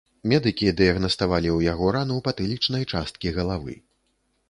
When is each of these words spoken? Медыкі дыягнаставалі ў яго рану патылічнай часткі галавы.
Медыкі 0.29 0.71
дыягнаставалі 0.79 1.49
ў 1.57 1.73
яго 1.73 1.93
рану 1.99 2.17
патылічнай 2.31 2.83
часткі 2.91 3.37
галавы. 3.41 3.81